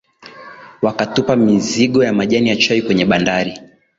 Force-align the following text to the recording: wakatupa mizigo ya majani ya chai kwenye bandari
wakatupa 0.81 1.35
mizigo 1.35 2.03
ya 2.03 2.13
majani 2.13 2.49
ya 2.49 2.55
chai 2.55 2.81
kwenye 2.81 3.05
bandari 3.05 3.59